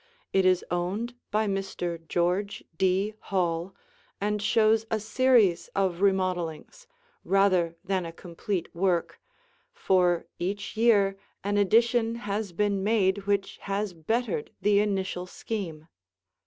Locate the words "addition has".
11.57-12.51